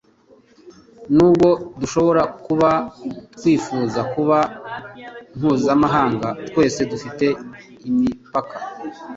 [1.15, 1.47] Nubwo
[1.79, 2.69] dushobora kuba
[3.35, 4.37] twifuza kuba
[5.37, 7.25] mpuzamahanga twese dufite
[7.89, 8.55] imipaka